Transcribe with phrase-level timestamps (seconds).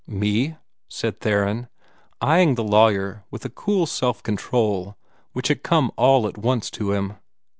[0.07, 0.57] "Me?"
[0.87, 1.67] said Theron,
[2.23, 4.97] eying the lawyer with a cool self control
[5.33, 7.17] which had come all at once to him.